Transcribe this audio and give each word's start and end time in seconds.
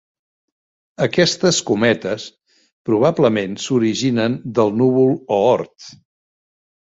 Aquestes 1.05 1.57
cometes 1.67 2.23
probablement 2.89 3.53
s'originen 3.65 4.37
del 4.61 4.73
núvol 4.81 5.13
Oort. 5.37 5.89